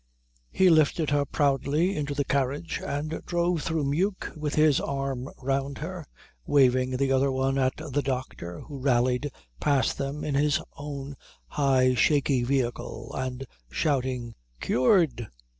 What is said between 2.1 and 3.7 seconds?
the carriage and drove